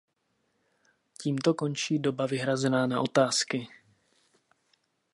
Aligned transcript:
Tímto 1.21 1.53
končí 1.53 1.99
doba 1.99 2.25
vyhrazená 2.25 2.87
na 2.87 3.01
otázky. 3.01 3.67